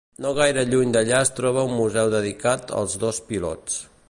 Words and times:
No 0.23 0.29
gaire 0.37 0.63
lluny 0.69 0.95
d'allà 0.95 1.19
es 1.27 1.31
troba 1.41 1.67
un 1.69 1.77
museu 1.83 2.11
dedicat 2.17 2.77
als 2.83 3.01
dos 3.05 3.25
pilots. 3.31 3.83